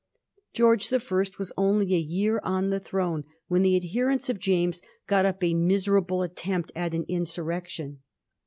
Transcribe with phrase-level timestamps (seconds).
[0.53, 4.81] George the First was only a year on the throne when the adherents of James
[5.05, 7.99] got up a miserable attempt at an insurrection.